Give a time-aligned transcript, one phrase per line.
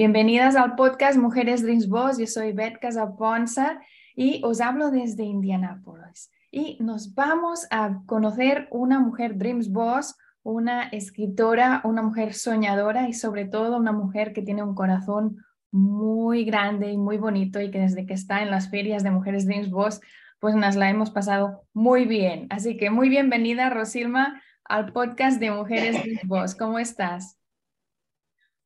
[0.00, 2.16] Bienvenidas al podcast Mujeres Dreams Boss.
[2.16, 3.82] Yo soy Beth Casaponza
[4.16, 6.30] y os hablo desde Indianápolis.
[6.50, 13.12] Y nos vamos a conocer una mujer Dreams Boss, una escritora, una mujer soñadora y
[13.12, 17.80] sobre todo una mujer que tiene un corazón muy grande y muy bonito y que
[17.80, 20.00] desde que está en las ferias de Mujeres Dreams Boss,
[20.38, 22.46] pues nos la hemos pasado muy bien.
[22.48, 26.54] Así que muy bienvenida, Rosilma, al podcast de Mujeres Dreams Boss.
[26.54, 27.39] ¿Cómo estás?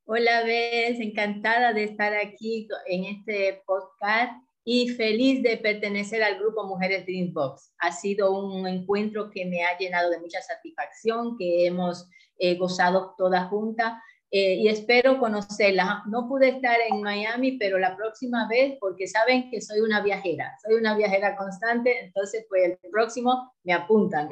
[0.07, 6.67] Hola, Bess, encantada de estar aquí en este podcast y feliz de pertenecer al grupo
[6.67, 7.73] Mujeres Dreambox.
[7.79, 13.15] Ha sido un encuentro que me ha llenado de mucha satisfacción, que hemos eh, gozado
[13.17, 13.95] todas juntas
[14.31, 16.03] eh, y espero conocerla.
[16.07, 20.55] No pude estar en Miami, pero la próxima vez, porque saben que soy una viajera,
[20.63, 24.29] soy una viajera constante, entonces pues el próximo me apuntan.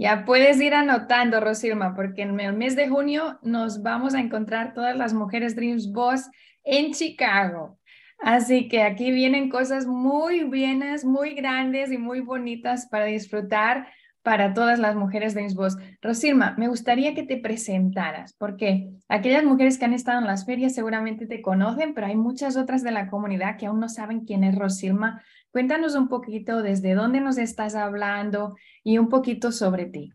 [0.00, 4.72] Ya puedes ir anotando, Rosilma, porque en el mes de junio nos vamos a encontrar
[4.72, 6.30] todas las mujeres Dreams Boss
[6.64, 7.78] en Chicago.
[8.18, 13.88] Así que aquí vienen cosas muy bienas, muy grandes y muy bonitas para disfrutar
[14.22, 15.76] para todas las mujeres Dreams Boss.
[16.00, 20.74] Rosilma, me gustaría que te presentaras, porque aquellas mujeres que han estado en las ferias
[20.74, 24.44] seguramente te conocen, pero hay muchas otras de la comunidad que aún no saben quién
[24.44, 25.22] es Rosilma
[25.52, 30.12] Cuéntanos un poquito desde dónde nos estás hablando y un poquito sobre ti.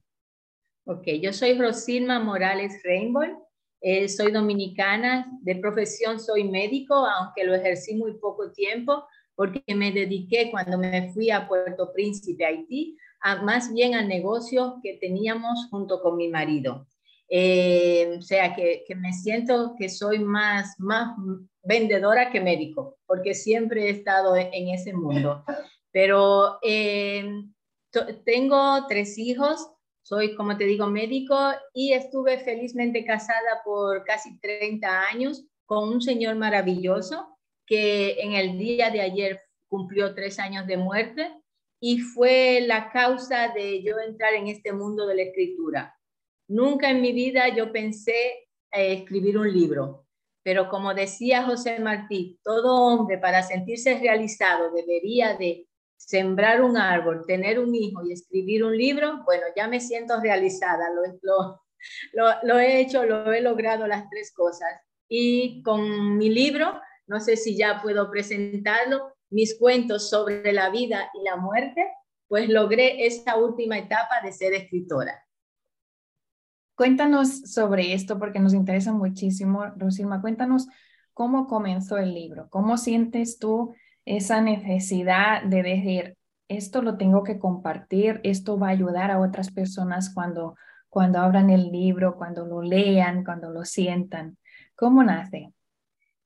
[0.85, 3.47] Ok, yo soy Rosilma Morales Rainbow,
[3.81, 9.91] eh, soy dominicana, de profesión soy médico, aunque lo ejercí muy poco tiempo porque me
[9.91, 15.67] dediqué cuando me fui a Puerto Príncipe, Haití, a, más bien al negocio que teníamos
[15.69, 16.88] junto con mi marido.
[17.29, 21.15] Eh, o sea, que, que, me siento que soy más, más
[21.63, 25.43] vendedora que médico, porque siempre he estado en ese mundo.
[25.91, 27.25] Pero eh,
[28.25, 29.69] tengo tres hijos,
[30.01, 31.35] soy, como te digo, médico
[31.73, 38.57] y estuve felizmente casada por casi 30 años con un señor maravilloso que en el
[38.57, 41.33] día de ayer cumplió tres años de muerte
[41.79, 45.97] y fue la causa de yo entrar en este mundo de la escritura.
[46.47, 50.06] Nunca en mi vida yo pensé eh, escribir un libro,
[50.44, 55.67] pero como decía José Martí, todo hombre para sentirse realizado debería de
[55.97, 59.23] sembrar un árbol, tener un hijo y escribir un libro.
[59.25, 60.89] Bueno, ya me siento realizada,
[62.13, 64.69] lo, he hecho, lo he logrado las tres cosas.
[65.09, 71.09] Y con mi libro, no sé si ya puedo presentarlo, mis cuentos sobre la vida
[71.13, 71.88] y la muerte,
[72.28, 75.24] pues logré esta última etapa de ser escritora.
[76.75, 80.21] Cuéntanos sobre esto porque nos interesa muchísimo, Rosilma.
[80.21, 80.67] Cuéntanos
[81.13, 86.17] cómo comenzó el libro, cómo sientes tú esa necesidad de decir,
[86.49, 90.55] esto lo tengo que compartir, esto va a ayudar a otras personas cuando,
[90.89, 94.37] cuando abran el libro, cuando lo lean, cuando lo sientan.
[94.75, 95.53] ¿Cómo nace?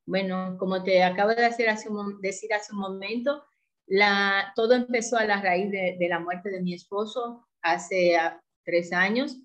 [0.06, 1.90] Bueno, como te acabo de decir hace
[2.22, 3.44] decir hace un momento,
[3.86, 8.42] la, todo empezó a la raíz de, de la muerte de mi esposo hace ah,
[8.66, 9.40] tres años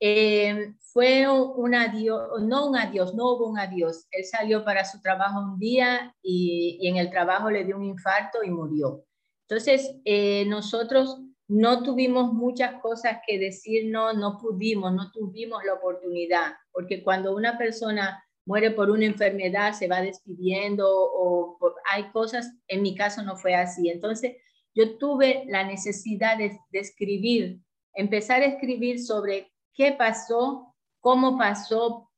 [0.00, 4.06] eh, fue un adiós, no un adiós, no hubo un adiós.
[4.10, 8.42] Él salió para su trabajo un día y, en el trabajo le dio un infarto
[8.42, 9.04] y murió.
[9.48, 16.54] Entonces, eh, nosotros no tuvimos muchas cosas que decir, no, pudimos, no tuvimos la oportunidad,
[16.72, 21.58] porque cuando una persona muere por una enfermedad, se va despidiendo o
[21.90, 23.90] hay cosas, en mi caso no fue así.
[23.90, 24.36] Entonces,
[24.74, 27.60] yo tuve la necesidad de, de escribir,
[27.94, 32.10] empezar a escribir sobre qué pasó, cómo pasó,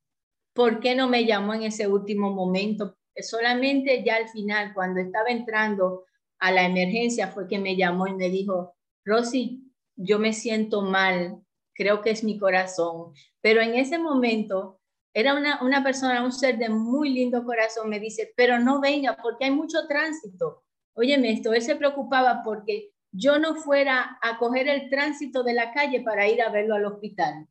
[0.52, 2.96] por qué no me llamó en ese último momento.
[3.16, 6.04] Solamente ya al final, cuando estaba entrando
[6.38, 11.42] a la emergencia, fue que me llamó y me dijo, Rosy, yo me siento mal,
[11.74, 13.12] creo que es mi corazón.
[13.40, 14.80] Pero en ese momento
[15.14, 19.16] era una, una persona, un ser de muy lindo corazón, me dice, pero no venga
[19.22, 20.64] porque hay mucho tránsito.
[20.94, 25.72] óyeme esto, él se preocupaba porque yo no fuera a coger el tránsito de la
[25.72, 27.46] calle para ir a verlo al hospital.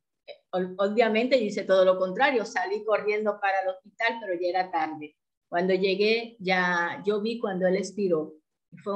[0.50, 5.16] Obviamente yo hice todo lo contrario, salí corriendo para el hospital, pero ya era tarde.
[5.48, 8.34] Cuando llegué, ya yo vi cuando él expiró.
[8.82, 8.94] Fue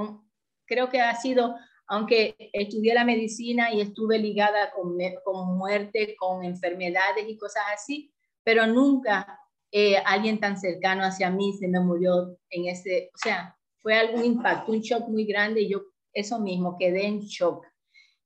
[0.67, 1.55] creo que ha sido,
[1.87, 8.13] aunque estudié la medicina y estuve ligada con, con muerte, con enfermedades y cosas así,
[8.43, 9.41] pero nunca
[9.71, 14.25] eh, alguien tan cercano hacia mí se me murió en ese, o sea, fue algún
[14.25, 15.83] impacto, un shock muy grande y yo
[16.17, 17.65] eso mismo, quedé en shock.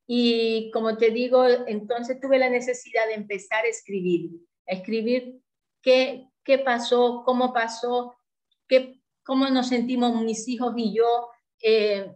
[0.07, 4.31] Y como te digo, entonces tuve la necesidad de empezar a escribir,
[4.69, 5.41] a escribir
[5.83, 8.17] qué, qué pasó, cómo pasó,
[8.69, 11.29] qué, cómo nos sentimos mis hijos y yo,
[11.63, 12.13] eh,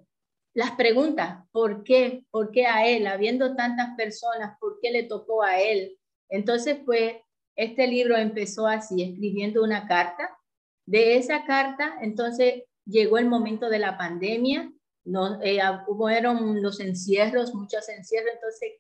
[0.55, 2.25] las preguntas, ¿por qué?
[2.31, 3.07] ¿Por qué a él?
[3.09, 5.99] Habiendo tantas personas, ¿por qué le tocó a él?
[6.29, 7.17] Entonces, pues,
[7.57, 10.37] este libro empezó así, escribiendo una carta.
[10.87, 14.73] De esa carta, entonces, llegó el momento de la pandemia,
[15.05, 18.73] no, eh, hubo los encierros, muchos encierros, entonces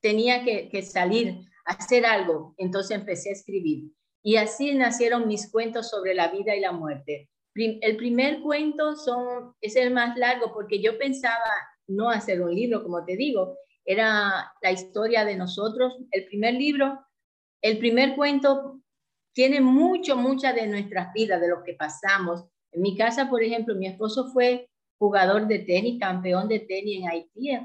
[0.00, 3.92] tenía que, que salir hacer algo, entonces empecé a escribir.
[4.22, 7.28] Y así nacieron mis cuentos sobre la vida y la muerte.
[7.54, 11.36] El primer cuento son, es el más largo porque yo pensaba
[11.86, 15.98] no hacer un libro, como te digo, era la historia de nosotros.
[16.12, 17.04] El primer libro,
[17.60, 18.80] el primer cuento
[19.34, 22.44] tiene mucho, mucha de nuestras vidas, de lo que pasamos.
[22.70, 24.70] En mi casa, por ejemplo, mi esposo fue
[25.02, 27.58] jugador de tenis, campeón de tenis en Haití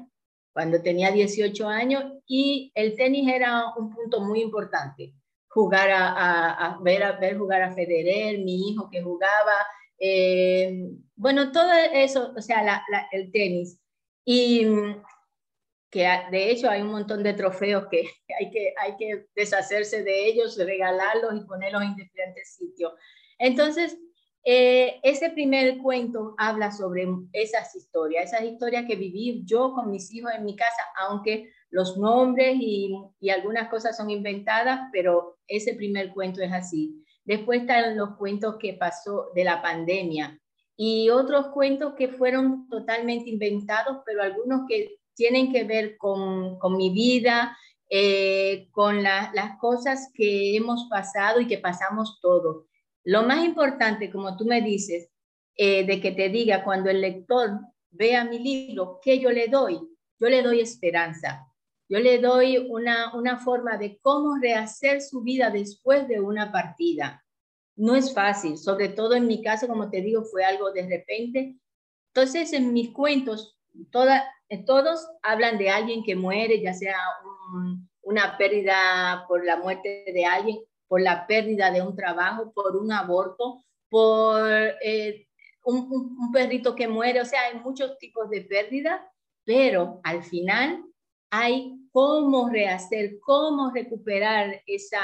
[0.52, 5.14] cuando tenía 18 años y el tenis era un punto muy importante.
[5.48, 9.54] Jugar a, ver, a ver jugar a Federer, mi hijo que jugaba,
[10.00, 13.80] eh, bueno, todo eso, o sea, el tenis.
[14.26, 14.66] Y
[15.92, 20.26] que de hecho hay un montón de trofeos que hay que, hay que deshacerse de
[20.26, 22.94] ellos, regalarlos y ponerlos en diferentes sitios.
[23.38, 23.96] Entonces,
[24.50, 30.10] eh, ese primer cuento habla sobre esas historias, esas historias que viví yo con mis
[30.14, 32.96] hijos en mi casa, aunque los nombres y,
[33.30, 37.04] algunas cosas son inventadas, pero ese primer cuento es así.
[37.26, 40.40] Después están los cuentos que pasó de la pandemia
[40.78, 46.78] y otros cuentos que fueron totalmente inventados, pero algunos que tienen que ver con, con
[46.78, 47.58] mi vida,
[47.90, 52.64] eh, con las cosas que hemos pasado y que pasamos todos.
[53.08, 55.10] Lo más importante, como tú me dices,
[55.56, 57.52] eh, de que te diga cuando el lector
[57.90, 59.80] vea mi libro, ¿qué yo le doy?
[60.20, 61.48] Yo le doy esperanza.
[61.88, 67.24] Yo le doy una, una forma de cómo rehacer su vida después de una partida.
[67.78, 71.56] No es fácil, sobre todo en mi caso, como te digo, fue algo de repente.
[72.14, 73.58] Entonces, en mis cuentos,
[73.90, 74.26] toda,
[74.66, 76.98] todos hablan de alguien que muere, ya sea
[78.02, 80.58] una pérdida por la muerte de alguien
[80.88, 84.50] por la pérdida de un trabajo, por un aborto, por
[84.82, 85.28] eh,
[85.64, 89.12] un, perrito que muere, o sea, hay muchos tipos de pérdida,
[89.44, 90.84] pero al final
[91.30, 95.02] hay cómo rehacer, cómo recuperar esa,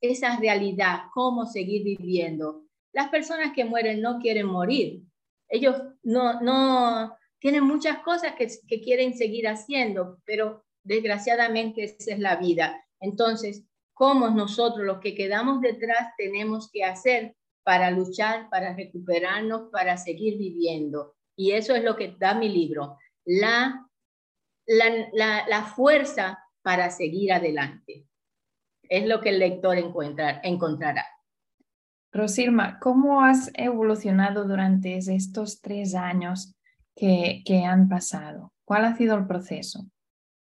[0.00, 2.64] esa realidad, cómo seguir viviendo.
[2.92, 5.02] Las personas que mueren no quieren morir.
[5.48, 12.18] Ellos no, no tienen muchas cosas que, que quieren seguir haciendo, pero desgraciadamente esa es
[12.18, 12.84] la vida.
[13.00, 13.64] Entonces,
[13.98, 20.38] cómo nosotros los que quedamos detrás tenemos que hacer para luchar, para recuperarnos, para seguir
[20.38, 21.16] viviendo.
[21.36, 23.86] Y eso es lo que da mi libro, la,
[24.66, 28.06] la, la, fuerza para seguir adelante.
[28.82, 31.04] Es lo que el lector encuentra, encontrará.
[32.12, 36.54] Rosilma, ¿cómo has evolucionado durante estos tres años
[36.96, 38.52] que, que han pasado?
[38.64, 39.84] ¿Cuál ha sido el proceso?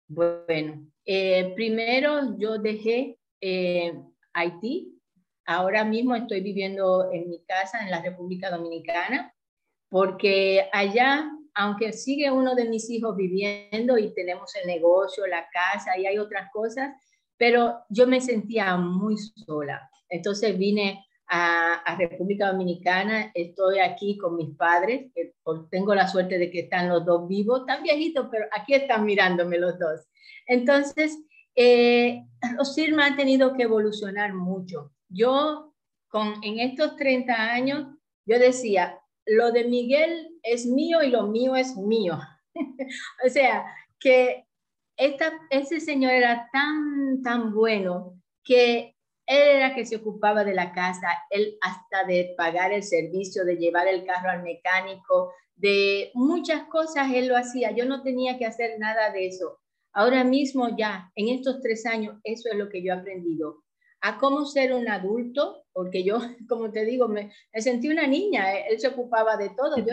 [0.08, 3.94] Bueno, eh, primero yo dejé eh,
[4.34, 5.00] Haití.
[5.46, 9.32] Ahora mismo estoy viviendo en mi casa en la República Dominicana,
[9.88, 15.96] porque allá, aunque sigue uno de mis hijos viviendo y tenemos el negocio, la casa
[16.00, 16.90] y hay otras cosas,
[17.38, 19.88] pero yo me sentía muy sola.
[20.10, 25.12] Entonces vine a, a, República Dominicana, estoy aquí con mis padres,
[25.70, 29.60] tengo la suerte de que están los dos vivos, tan viejitos, pero aquí están mirándome
[29.60, 30.02] los dos.
[30.48, 31.20] Entonces,
[31.56, 32.26] eh,
[32.60, 34.92] Osirma ha tenido que evolucionar mucho.
[35.10, 35.74] Yo,
[36.10, 37.88] con, en estos 30 años,
[38.26, 42.20] yo decía, lo de Miguel es mío y lo mío es mío.
[43.26, 43.66] o sea,
[44.00, 44.46] que
[44.98, 48.96] esta, ese señor era tan, tan bueno que
[49.28, 53.58] él era que se ocupaba de la casa, él hasta de pagar el servicio, de
[53.58, 57.72] llevar el carro al mecánico, de muchas cosas él lo hacía.
[57.72, 59.60] Yo no tenía que hacer nada de eso.
[59.96, 63.64] Ahora mismo ya, en estos tres años, eso es lo que yo he aprendido.
[64.02, 68.80] a cómo ser un adulto, porque yo, como te digo, me, sentí una niña, él
[68.80, 69.78] se ocupaba de todo.
[69.78, 69.86] Yo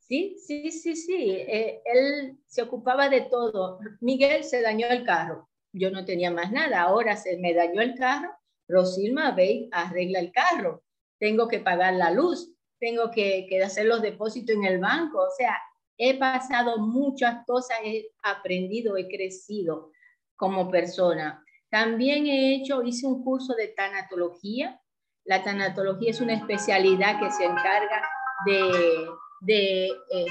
[0.00, 3.78] Sí, sí, sí, sí, eh, él se ocupaba de todo.
[4.00, 7.94] Miguel se dañó el carro, yo no tenía más nada, ahora se me dañó el
[7.94, 8.30] carro,
[8.68, 10.82] Rosilma ve arregla el carro,
[11.20, 15.30] tengo que pagar la luz, tengo que, que hacer los depósitos en el banco, o
[15.38, 15.56] sea,
[16.02, 19.92] he pasado muchas cosas, he aprendido, he crecido
[20.34, 21.44] como persona.
[21.70, 24.80] También he hecho, hice un curso de tanatología.
[25.24, 28.02] La tanatología es una especialidad que se encarga
[28.46, 29.10] de,
[29.42, 30.26] de eh,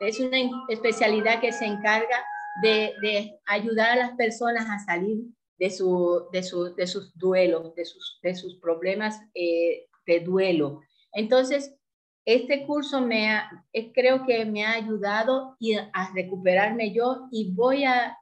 [0.00, 2.24] es una especialidad que se encarga
[2.62, 5.18] de, ayudar a las personas a salir
[5.56, 6.40] de, su, de,
[6.76, 10.80] de sus duelos, de sus, de sus problemas eh, de duelo.
[11.12, 11.76] Entonces,
[12.24, 15.56] este curso me ha, eh, creo que me ha ayudado
[15.92, 18.18] a recuperarme yo y voy a,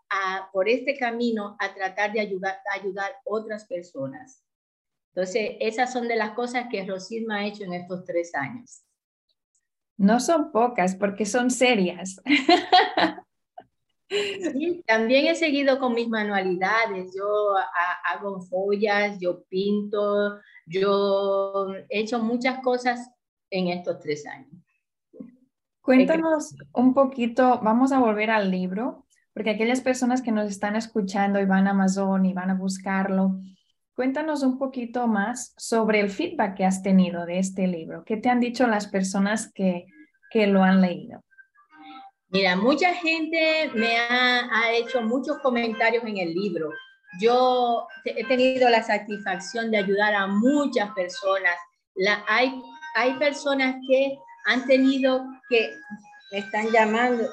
[0.52, 4.44] por este camino a tratar de ayudar a ayudar otras personas.
[5.14, 8.82] Entonces, esas son de las cosas que Rosilma ha hecho en estos tres años.
[9.96, 12.20] No son pocas porque son serias.
[14.12, 17.14] Sí, también he seguido con mis manualidades.
[17.16, 17.54] Yo
[18.04, 23.10] hago follas, yo pinto, yo he hecho muchas cosas
[23.52, 24.50] en estos tres años.
[25.82, 31.40] Cuéntanos un poquito, vamos a volver al libro, porque aquellas personas que nos están escuchando
[31.40, 33.40] y van a Amazon y van a buscarlo,
[33.94, 38.04] cuéntanos un poquito más sobre el feedback que has tenido de este libro.
[38.04, 39.86] ¿Qué te han dicho las personas que,
[40.30, 41.20] que lo han leído?
[42.28, 46.70] Mira, mucha gente me ha, ha, hecho muchos comentarios en el libro.
[47.20, 51.54] Yo he tenido la satisfacción de ayudar a muchas personas.
[51.94, 52.54] La, hay
[52.94, 55.70] hay personas que han tenido que,
[56.30, 57.28] me están llamando.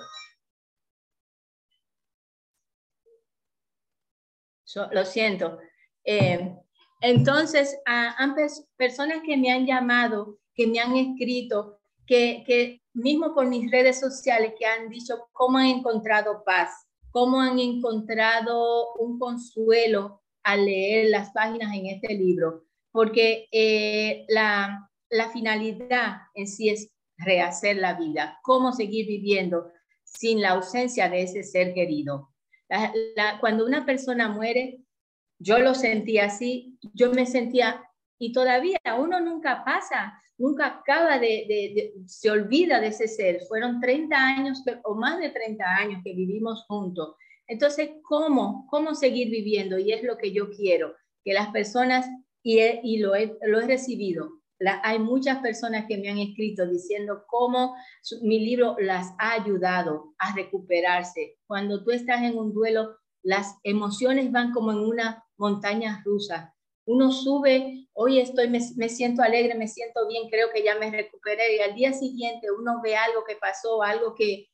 [4.91, 5.57] lo siento.
[6.03, 6.53] Eh,
[7.01, 8.35] entonces, han
[8.75, 13.99] personas que me han llamado, que me han escrito, que, que mismo por mis redes
[13.99, 16.69] sociales, que han dicho cómo han encontrado paz,
[17.11, 24.88] cómo han encontrado un consuelo al leer las páginas en este libro, porque eh, la,
[25.09, 29.71] la finalidad en sí es rehacer la vida, cómo seguir viviendo
[30.03, 32.29] sin la ausencia de ese ser querido.
[33.39, 34.81] cuando una persona muere,
[35.39, 37.83] yo lo sentía así, yo me sentía,
[38.19, 43.41] y todavía uno nunca pasa, nunca acaba de, se olvida de ese ser.
[43.47, 47.15] Fueron 30 años o más de 30 años que vivimos juntos.
[47.47, 48.67] Entonces, ¿cómo?
[48.69, 49.79] ¿Cómo seguir viviendo?
[49.79, 52.07] Y es lo que yo quiero, que las personas,
[52.43, 53.13] y, y lo,
[53.43, 54.38] lo he recibido,
[54.83, 57.75] hay muchas personas que me han escrito diciendo cómo
[58.21, 61.37] mi libro las ha ayudado a recuperarse.
[61.47, 66.55] Cuando tú estás en un duelo, las emociones van como en una montaña rusa.
[66.85, 71.55] Uno sube, hoy estoy, me, siento alegre, me siento bien, creo que ya me recuperé
[71.55, 74.47] y al día siguiente uno ve algo que pasó, algo que,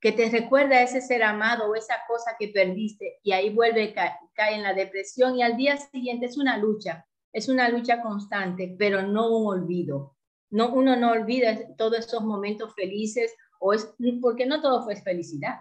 [0.00, 3.94] que te recuerda a ese ser amado o esa cosa que perdiste y ahí vuelve,
[3.94, 8.00] cae, cae en la depresión y al día siguiente es una lucha es una lucha
[8.00, 10.16] constante, pero no un olvido.
[10.50, 15.56] No, uno no olvida todos esos momentos felices, o es, porque no todo fue felicidad.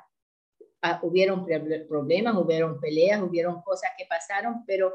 [0.82, 1.46] Ah, hubieron
[1.89, 4.94] problemas, hubieron peleas, hubieron cosas que pasaron, pero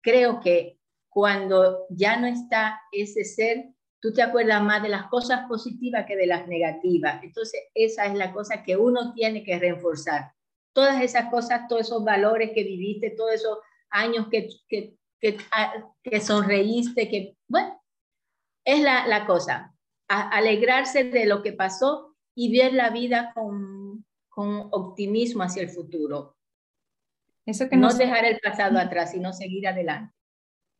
[0.00, 5.48] creo que cuando ya no está ese ser, tú te acuerdas más de las cosas
[5.48, 7.20] positivas que de las negativas.
[7.24, 10.30] Entonces, esa es la cosa que uno tiene que reforzar.
[10.72, 13.58] Todas esas cosas, todos esos valores que viviste, todos esos
[13.90, 17.80] años que, que que, sonreíste, que, bueno,
[18.64, 19.74] es la, la cosa,
[20.08, 26.36] alegrarse de lo que pasó y ver la vida con, con optimismo hacia el futuro.
[27.46, 30.14] Eso que no dejar el pasado atrás, sino seguir adelante.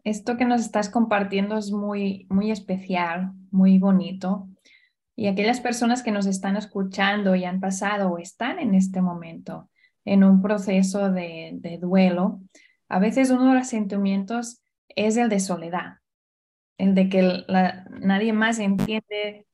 [0.05, 4.49] Esto que nos estás compartiendo es muy, muy especial, muy bonito.
[5.15, 9.71] Y aquellas personas que nos están escuchando y han pasado o están en este momento
[10.05, 12.41] en un proceso de, de duelo,
[12.93, 14.61] a veces uno de los sentimientos
[14.95, 15.95] es el de soledad,
[16.77, 17.43] el de que
[18.01, 19.47] nadie más entiende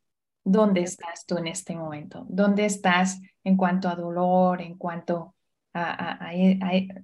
[0.42, 5.37] dónde estás tú en este momento, dónde estás en cuanto a dolor, en cuanto
[5.73, 6.33] a...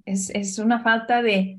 [0.05, 1.57] es, una falta de,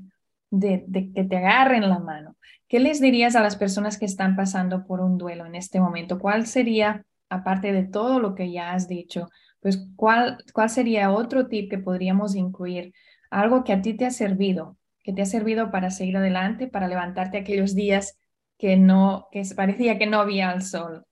[0.51, 2.35] de, de, que te agarren la mano.
[2.67, 6.19] ¿Qué les dirías a las personas que están pasando por un duelo en este momento?
[6.19, 9.27] ¿Cuál sería, aparte de todo lo que ya has dicho,
[9.59, 12.93] pues cuál, cuál sería otro tip que podríamos incluir
[13.29, 16.87] algo que a ti te ha servido, que te ha servido para seguir adelante, para
[16.87, 18.17] levantarte aquellos días
[18.57, 21.05] que no, que parecía que no había el sol.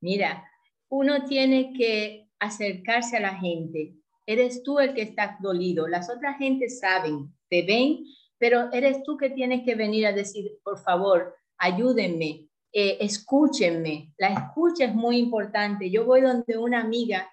[0.00, 0.48] Mira,
[0.88, 3.94] uno tiene que acercarse a la gente.
[4.26, 5.88] eres tú el que está dolido.
[5.88, 8.04] Las otras gentes saben, te ven,
[8.38, 14.12] pero eres tú que tienes que venir a decir, por favor, ayúdenme, eh, escúchenme.
[14.18, 15.90] La escucha es muy importante.
[15.90, 17.30] Yo voy donde una amiga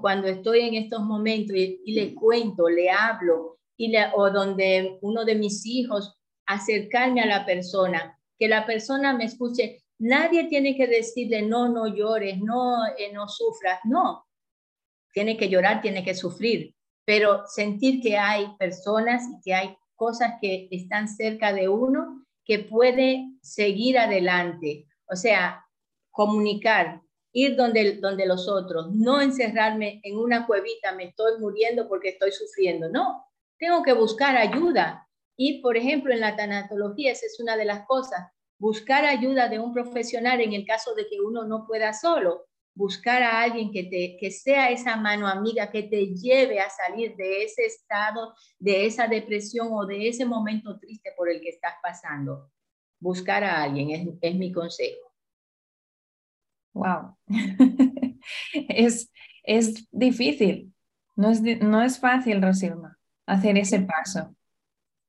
[0.00, 5.24] cuando estoy en estos momentos y, le cuento, le hablo, y le, o donde uno
[5.24, 6.16] de mis hijos,
[6.46, 9.82] acercarme a la persona, que la persona me escuche.
[9.98, 13.80] Nadie tiene que decirle, no, no llores, no, eh, no sufras.
[13.84, 14.26] No,
[15.12, 20.34] tiene que llorar, tiene que sufrir, pero sentir que hay personas y que hay cosas
[20.40, 24.86] que están cerca de uno que puede seguir adelante.
[25.10, 25.64] O sea,
[26.10, 27.02] comunicar,
[27.36, 32.32] ir donde, donde los otros, no encerrarme en una cuevita, me estoy muriendo porque estoy
[32.32, 32.88] sufriendo.
[32.88, 33.26] No,
[33.58, 35.06] tengo que buscar ayuda.
[35.36, 39.58] Y, por ejemplo, en la tanatología, esa es una de las cosas, buscar ayuda de
[39.58, 43.84] un profesional en el caso de que uno no pueda solo, buscar a alguien que,
[43.84, 48.86] te, que sea esa mano amiga que te lleve a salir de ese estado, de
[48.86, 52.50] esa depresión o de ese momento triste por el que estás pasando.
[52.98, 55.05] Buscar a alguien es, es mi consejo.
[56.76, 57.16] Wow.
[58.68, 59.10] es,
[59.44, 60.74] es difícil.
[61.16, 64.36] No es, no es fácil, Rosilma, hacer ese paso.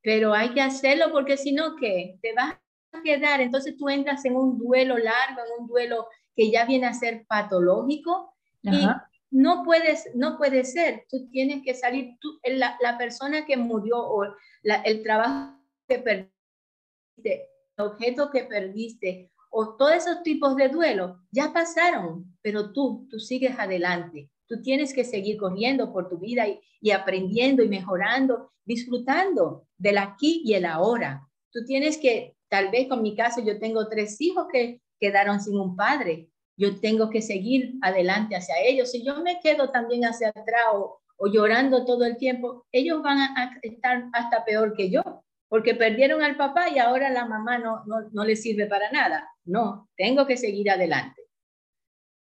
[0.02, 2.18] Pero hay que hacerlo porque si no, ¿qué?
[2.22, 2.54] Te vas
[2.92, 3.42] a quedar.
[3.42, 7.26] Entonces tú entras en un duelo largo, en un duelo que ya viene a ser
[7.26, 8.86] patológico y
[9.30, 11.04] no puedes, no puede ser.
[11.10, 14.24] Tú tienes que salir, tú, la, la persona que murió o
[14.62, 21.52] el trabajo que perdiste, el objeto que perdiste o todos esos tipos de duelo ya
[21.52, 24.30] pasaron, pero tú, tú sigues adelante.
[24.46, 29.98] Tú tienes que seguir corriendo por tu vida y, y aprendiendo y mejorando, disfrutando del
[29.98, 31.26] aquí y el ahora.
[31.50, 35.58] Tú tienes que, tal vez con mi caso, yo tengo tres hijos que quedaron sin
[35.58, 36.28] un padre.
[36.56, 38.90] Yo tengo que seguir adelante hacia ellos.
[38.90, 41.00] Si yo me quedo también hacia atrás o,
[41.32, 45.02] llorando todo el tiempo, ellos van a, estar hasta peor que yo,
[45.48, 49.28] porque perdieron al papá y ahora la mamá no, no, no les sirve para nada.
[49.48, 51.22] No, tengo que seguir adelante.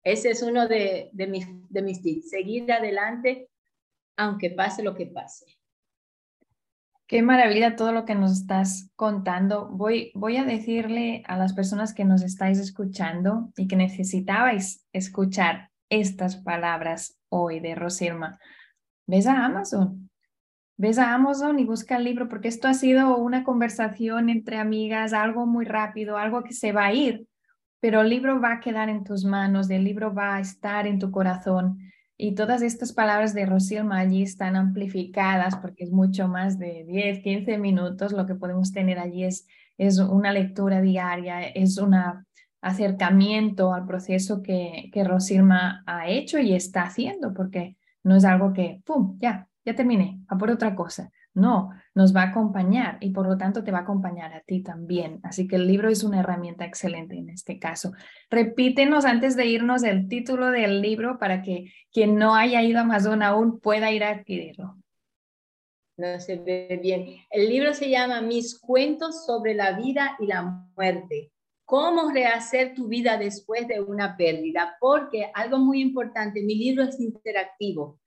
[0.03, 3.49] Ese es uno de, mis, de mis tips, seguir adelante
[4.17, 5.47] aunque pase lo que pase.
[7.07, 9.69] Qué maravilla todo lo que nos estás contando.
[9.71, 15.71] Voy, voy a decirle a las personas que nos estáis escuchando y que necesitabais escuchar
[15.89, 18.39] estas palabras hoy de Rosirma.
[19.07, 20.11] Ves a Amazon,
[20.77, 25.13] ves a Amazon y busca el libro porque esto ha sido una conversación entre amigas,
[25.13, 27.27] algo muy rápido, algo que se va a ir,
[27.81, 30.99] pero el libro va a quedar en tus manos, el libro va a estar en
[30.99, 31.79] tu corazón
[32.17, 37.21] y todas estas palabras de Rosilma allí están amplificadas porque es mucho más de 10,
[37.21, 38.13] 15 minutos.
[38.13, 39.47] Lo que podemos tener allí es,
[39.79, 41.97] es una lectura diaria, es un
[42.61, 48.53] acercamiento al proceso que, que Rosilma ha hecho y está haciendo, porque no es algo
[48.53, 51.11] que, ¡pum!, ya, ya terminé, a por otra cosa.
[51.33, 54.63] No, nos va a acompañar y por lo tanto te va a acompañar a ti
[54.63, 55.19] también.
[55.25, 57.93] Así que el libro es una herramienta excelente en este caso.
[58.31, 62.83] Repítenos antes de irnos el título del libro para que quien no haya ido a
[62.83, 64.77] Amazon aún pueda ir a adquirirlo.
[65.97, 67.07] No se ve bien.
[67.31, 70.43] El libro se llama Mis cuentos sobre la vida y la
[70.77, 71.33] muerte.
[71.65, 74.77] Cómo rehacer tu vida después de una pérdida.
[74.79, 77.99] Porque algo muy importante, mi libro es interactivo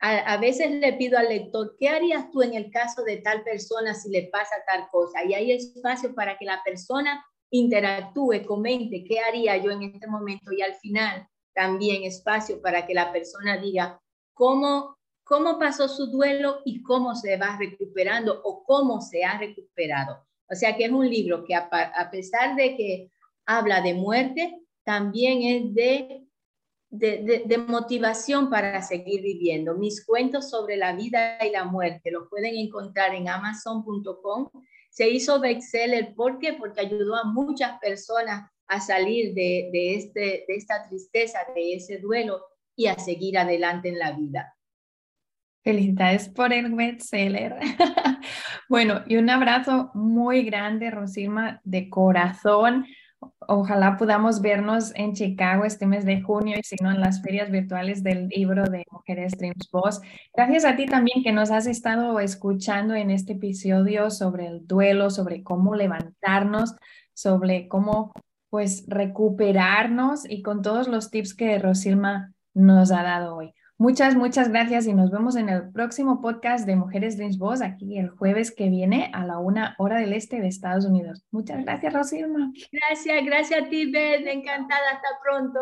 [0.00, 3.94] a, veces le pido al lector, ¿qué harías tú en el caso de tal persona
[3.94, 5.24] si le pasa tal cosa?
[5.24, 10.52] Y hay espacio para que la persona interactúe, comente, ¿qué haría yo en este momento?
[10.52, 14.00] Y al final también espacio para que la persona diga
[14.34, 20.26] cómo, cómo pasó su duelo y cómo se va recuperando o cómo se ha recuperado.
[20.50, 23.10] O sea que es un libro que a, a pesar de que
[23.46, 26.23] habla de muerte, también es de
[26.98, 29.74] de, motivación para seguir viviendo.
[29.74, 34.50] Mis cuentos sobre la vida y la muerte los pueden encontrar en amazon.com.
[34.90, 36.52] Se hizo bestseller, ¿por qué?
[36.52, 41.98] Porque ayudó a muchas personas a salir de, de, este, de esta tristeza, de ese
[41.98, 42.40] duelo
[42.76, 44.56] y a seguir adelante en la vida.
[45.62, 47.56] Felicidades por el bestseller.
[48.68, 52.86] bueno, y un abrazo muy grande, Rosima, de corazón.
[53.48, 57.50] Ojalá podamos vernos en Chicago este mes de junio y si no en las ferias
[57.50, 60.00] virtuales del libro de Mujeres Dreams Boss.
[60.34, 65.10] Gracias a ti también que nos has estado escuchando en este episodio sobre el duelo,
[65.10, 66.74] sobre cómo levantarnos,
[67.12, 68.12] sobre cómo
[68.50, 73.52] pues recuperarnos y con todos los tips que Rosilma nos ha dado hoy.
[73.76, 77.98] Muchas, muchas gracias y nos vemos en el próximo podcast de Mujeres Dreams Boss aquí
[77.98, 81.24] el jueves que viene a la una hora del este de Estados Unidos.
[81.32, 82.52] Muchas gracias, Rosilma.
[82.70, 84.28] Gracias, gracias a ti, Ben.
[84.28, 84.90] Encantada.
[84.92, 85.60] Hasta pronto.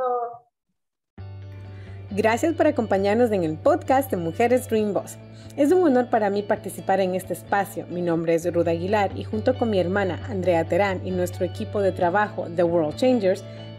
[2.11, 5.16] Gracias por acompañarnos en el podcast de Mujeres Dream Boss.
[5.57, 7.87] Es un honor para mí participar en este espacio.
[7.88, 11.81] Mi nombre es Ruth Aguilar y junto con mi hermana Andrea Terán y nuestro equipo
[11.81, 13.42] de trabajo The World Changers,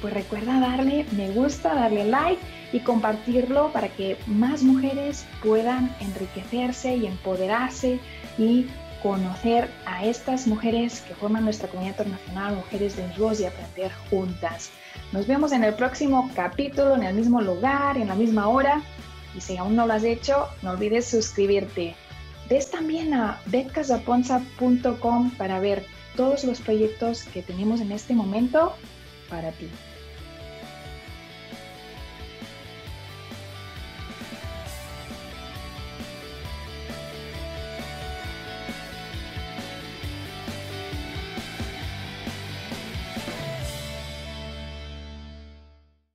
[0.00, 2.40] pues recuerda darle me gusta, darle like
[2.72, 7.98] y compartirlo para que más mujeres puedan enriquecerse y empoderarse
[8.38, 8.66] y
[9.02, 14.70] conocer a estas mujeres que forman nuestra comunidad internacional, Mujeres de Voz y aprender juntas.
[15.12, 18.82] Nos vemos en el próximo capítulo, en el mismo lugar, en la misma hora.
[19.36, 21.94] Y si aún no lo has hecho, no olvides suscribirte.
[22.48, 25.84] Ves también a betcasaponza.com para ver
[26.16, 28.74] todos los proyectos que tenemos en este momento
[29.28, 29.68] para ti.